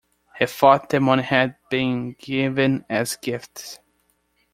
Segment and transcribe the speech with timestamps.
[0.39, 3.77] He thought the money had been given as gifts.